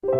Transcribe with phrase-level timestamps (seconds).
[0.00, 0.10] 每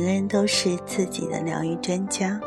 [0.00, 2.40] 个人都是自己的疗愈专家，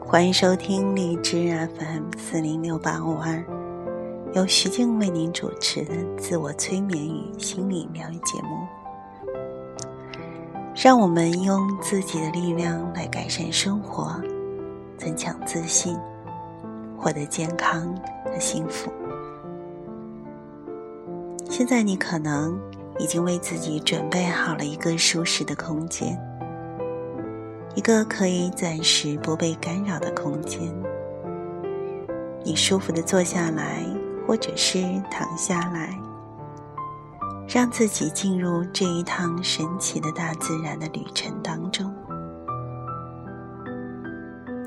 [0.00, 3.44] 欢迎收听荔枝 FM 四零六八五二，
[4.34, 8.66] 由徐静为您主持的自我催眠与心理疗愈节目。
[10.74, 14.20] 让我们用自己的力量来改善生活，
[14.98, 15.96] 增强自信，
[16.98, 18.92] 获得健康和幸福。
[21.48, 22.58] 现在你可能
[22.98, 26.20] 已经为自己准备好了一个舒适的空间，
[27.76, 30.60] 一个可以暂时不被干扰的空间。
[32.42, 33.86] 你舒服的坐下来，
[34.26, 35.96] 或者是躺下来。
[37.46, 41.94] 让自己进入这一趟神奇的大自然的旅程当中。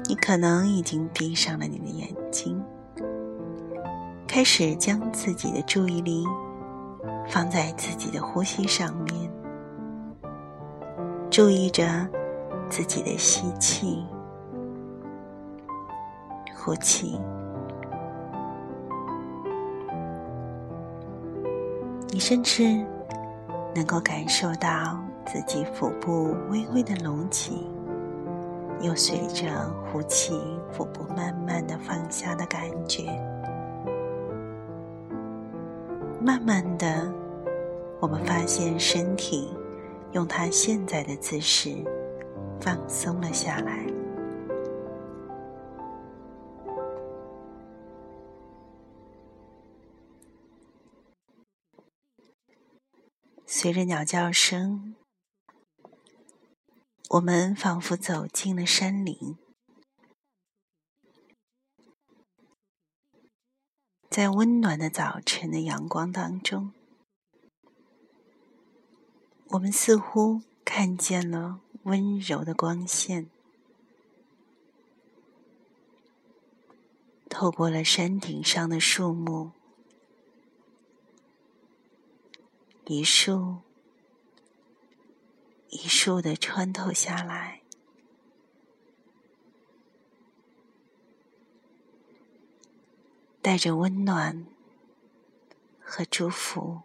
[0.08, 2.64] 你可能已经闭上了你的眼睛，
[4.25, 6.25] 开始将自己的注意力
[7.28, 9.30] 放在自己的呼吸上面，
[11.30, 12.08] 注意着
[12.69, 14.06] 自己的吸气、
[16.56, 17.19] 呼气。
[22.18, 22.64] 你甚至
[23.76, 27.70] 能够感受到自己腹部微微的隆起，
[28.82, 29.46] 又随着
[29.86, 30.34] 呼气，
[30.72, 33.04] 腹部慢慢的放下的感觉。
[36.20, 37.08] 慢慢的，
[38.00, 39.56] 我们发现身体
[40.14, 41.70] 用它现在的姿势
[42.59, 43.86] 放松了下来。
[53.59, 54.94] 随着鸟叫声，
[57.09, 59.36] 我们仿佛走进了山林，
[64.11, 66.72] 在温暖的早晨的阳光当中，
[69.47, 73.28] 我们似乎看见了温柔的光线，
[77.28, 79.53] 透过了山顶上的树木。
[82.90, 83.58] 一束
[85.68, 87.62] 一束的穿透下来，
[93.42, 94.47] 带着温暖
[95.81, 96.84] 和祝福，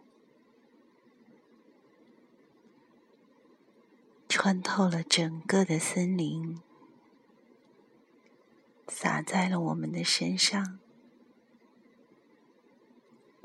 [4.27, 6.59] 穿透了整个的森林，
[8.89, 10.79] 洒在了我们的身上，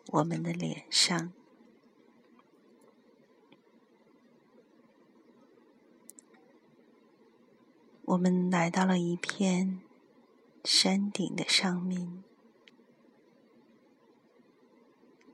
[0.08, 1.32] 我们的脸上。
[8.08, 9.82] 我们来到了一片
[10.64, 12.24] 山顶的上面，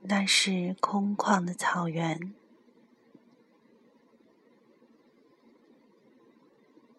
[0.01, 2.33] 那是空旷的草原，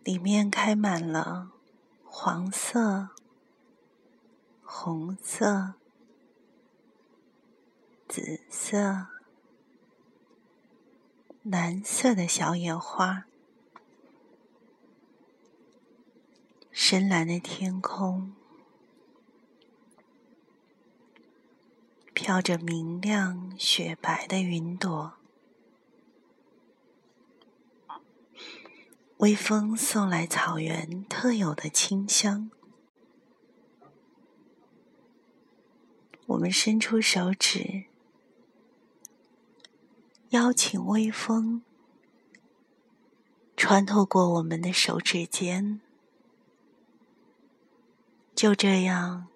[0.03, 1.51] 里面开满了
[2.07, 3.11] 黄色、
[4.63, 5.75] 红色、
[8.09, 9.09] 紫色、
[11.43, 13.27] 蓝色的小野花。
[16.79, 18.35] 深蓝的天空，
[22.13, 25.15] 飘着明亮雪白的云朵，
[29.17, 32.51] 微风送来草原特有的清香。
[36.27, 37.87] 我们伸出手指，
[40.29, 41.63] 邀请微风
[43.57, 45.81] 穿透过我们的手指间。
[48.37, 49.29] 就这样，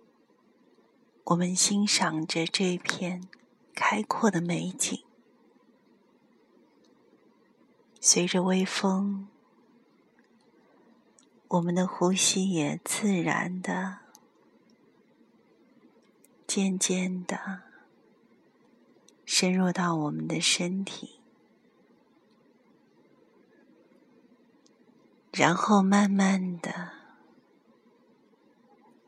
[1.25, 3.27] 我们欣赏着这片
[3.75, 5.03] 开阔的美景。
[7.99, 9.27] 随着微风，
[11.49, 14.01] 我们的呼吸也自然的、
[16.47, 17.63] 渐渐的
[19.25, 21.21] 深入到我们的身体，
[25.33, 27.00] 然后慢慢的。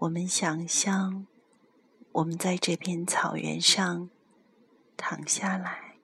[0.03, 1.29] 我们想象，
[2.11, 4.11] 我们在这片草原上
[4.97, 5.99] 躺下来，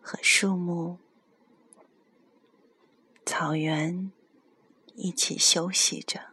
[0.00, 0.98] 和树木、
[3.24, 4.10] 草原
[4.96, 6.32] 一起休息着。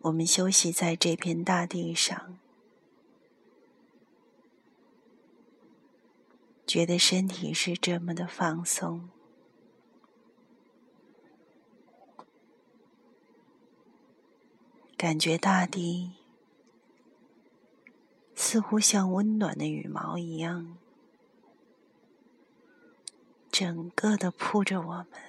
[0.00, 2.38] 我们休息在这片大地上。
[6.76, 9.08] 觉得身体是这么的放松，
[14.94, 16.12] 感觉大地
[18.34, 20.76] 似乎像温暖的羽毛一样，
[23.50, 25.25] 整个的铺着我们。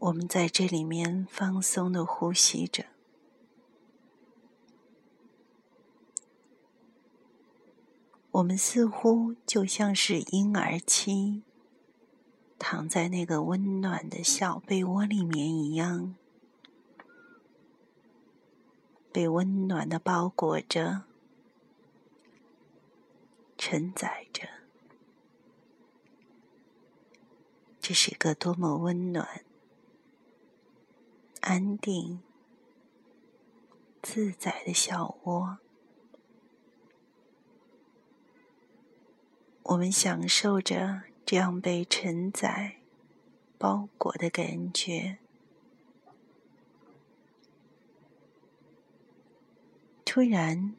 [0.00, 2.86] 我们在这里面放松的呼吸着，
[8.30, 11.42] 我们似乎就像是婴儿期，
[12.58, 16.14] 躺在那个温暖的小被窝里面一样，
[19.12, 21.02] 被温暖的包裹着，
[23.58, 24.48] 承载着。
[27.78, 29.44] 这是个多么温暖！
[31.40, 32.20] 安定、
[34.02, 35.58] 自在的小窝，
[39.62, 42.76] 我们享受着这样被承载、
[43.56, 45.18] 包裹的感觉。
[50.04, 50.74] 突然，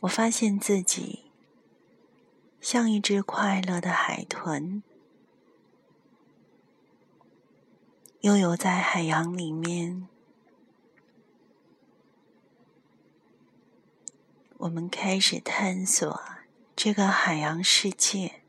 [0.00, 1.30] 我发现自己
[2.60, 4.82] 像一只快乐的海豚。
[8.20, 10.06] 悠游在海洋里面，
[14.58, 16.20] 我们开始探索
[16.76, 18.42] 这个海洋世界。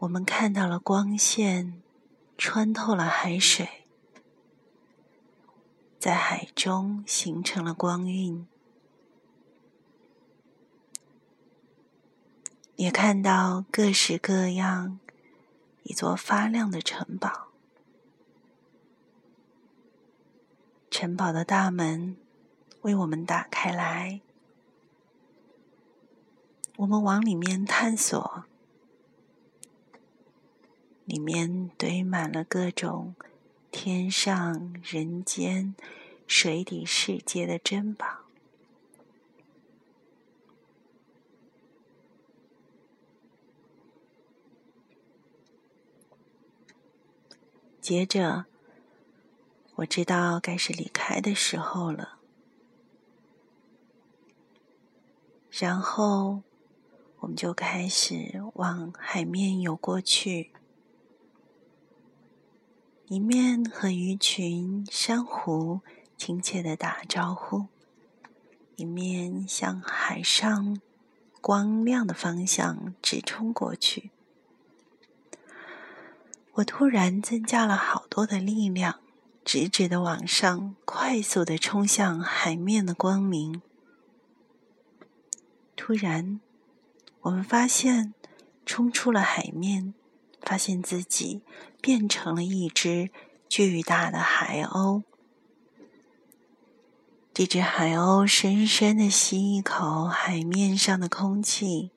[0.00, 1.80] 我们看到了光线
[2.36, 3.86] 穿透了海水，
[5.98, 8.46] 在海中形成了光晕，
[12.76, 15.00] 也看到各式各样。
[15.82, 17.48] 一座发亮的城堡，
[20.90, 22.16] 城堡的大门
[22.82, 24.20] 为我们打开来，
[26.76, 28.44] 我们往里面探索，
[31.04, 33.14] 里面堆满了各种
[33.70, 35.74] 天上、人间、
[36.26, 38.19] 水底世界的珍宝。
[47.90, 48.44] 接着，
[49.74, 52.20] 我知道该是离开的时候了。
[55.50, 56.42] 然后，
[57.18, 60.52] 我们就开始往海面游过去，
[63.08, 65.80] 一面和鱼群、珊瑚
[66.16, 67.66] 亲切的打招呼，
[68.76, 70.80] 一面向海上
[71.40, 74.12] 光亮的方向直冲过去。
[76.54, 79.00] 我突然增加了好多的力量，
[79.44, 83.62] 直直的往上，快速的冲向海面的光明。
[85.76, 86.40] 突然，
[87.22, 88.12] 我们发现，
[88.66, 89.94] 冲出了海面，
[90.42, 91.42] 发现自己
[91.80, 93.10] 变成了一只
[93.48, 95.02] 巨大的海鸥。
[97.32, 101.90] 这只海鸥深深的吸一口海面上的空气，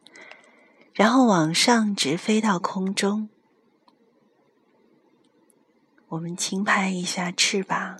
[0.94, 3.30] 然后往上直飞到空中。
[6.14, 8.00] 我们轻拍一下翅膀，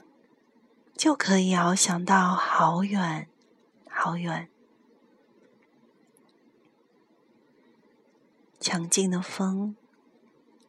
[0.96, 3.27] 就可以翱翔到好远
[3.89, 4.50] 好远。
[8.60, 9.75] 强劲的风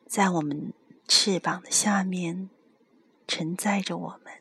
[0.06, 0.72] 在我们
[1.06, 2.48] 翅膀的下面
[3.28, 4.32] 承载着我们，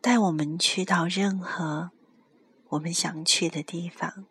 [0.00, 1.90] 带我们去到任何
[2.70, 4.24] 我们想去的地方。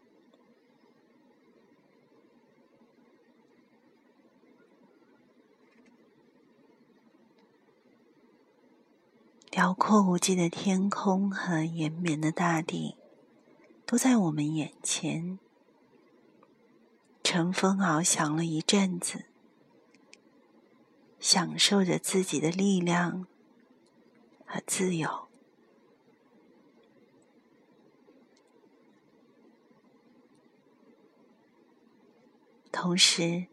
[9.61, 12.95] 辽阔无际的天空和延绵的大地，
[13.85, 15.37] 都在我们眼前。
[17.21, 19.25] 乘风翱翔了一阵子，
[21.19, 23.27] 享受着自己的力量
[24.47, 25.27] 和自由。
[32.71, 33.45] 同时，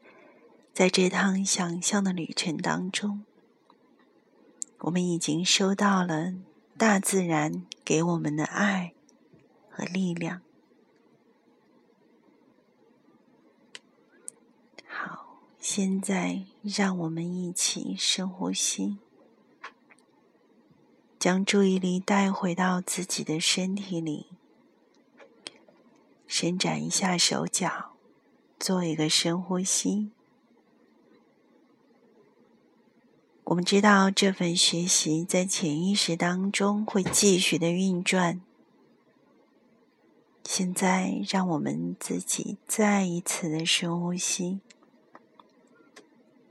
[0.72, 3.26] 在这趟想象的旅程当中。
[4.80, 6.34] 我们已经收到了
[6.76, 8.94] 大自然给我们的爱
[9.68, 10.40] 和力量。
[14.86, 18.98] 好，现在让我们一起深呼吸，
[21.18, 24.28] 将注意力带回到自己的身体里，
[26.26, 27.96] 伸展一下手脚，
[28.60, 30.12] 做一个深呼吸。
[33.48, 38.42] 我们知道这份学习在潜意识当中会继续的运转。
[40.44, 44.60] 现在，让我们自己再一次的深呼吸，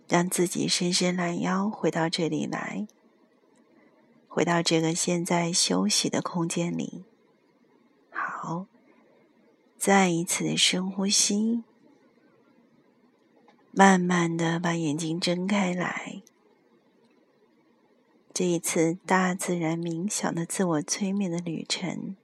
[0.08, 2.88] 让自己伸伸懒腰，回到这里来，
[4.27, 7.04] 回到这个现在休息的空间里。
[8.10, 8.66] 好，
[9.77, 11.63] 再一次的深呼吸，
[13.72, 16.24] 慢慢的把眼睛睁开来。
[18.38, 22.15] 这一次大自然冥想的自我催眠的旅程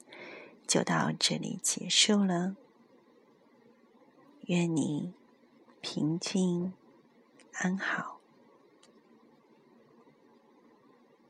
[0.67, 2.55] 就到这里结束了。
[4.45, 5.15] 愿你
[5.81, 6.73] 平静
[7.53, 8.22] 安好。